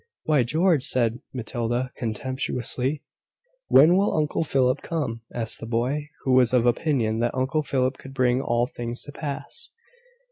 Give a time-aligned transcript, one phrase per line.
[0.23, 3.03] "Why, George!" said Matilda, contemptuously.
[3.67, 7.99] "When will Uncle Philip come?" asked the boy, who was of opinion that Uncle Philip
[7.99, 9.69] could bring all things to pass.